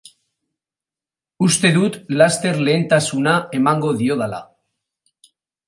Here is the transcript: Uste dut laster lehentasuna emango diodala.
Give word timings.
Uste 1.47 1.71
dut 1.75 1.99
laster 2.21 2.59
lehentasuna 2.69 3.37
emango 3.61 3.95
diodala. 4.03 4.43